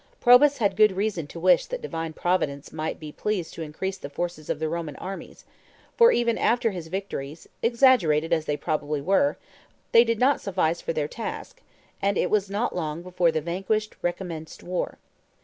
[0.19, 4.09] Probus had good reason to wish that "Divine Providence might be pleased to increase the
[4.09, 5.45] forces of the Roman armies,"
[5.95, 9.37] for even after his victories, exaggerated as they probably were,
[9.91, 11.61] they did not suffice for their task,
[12.01, 14.97] and it was not long before the vanquished recommenced war.